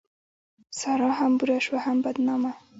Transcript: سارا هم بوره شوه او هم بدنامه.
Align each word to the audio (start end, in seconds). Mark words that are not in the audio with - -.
سارا 0.79 1.09
هم 1.19 1.31
بوره 1.39 1.57
شوه 1.65 1.79
او 1.79 1.85
هم 1.85 1.97
بدنامه. 2.05 2.51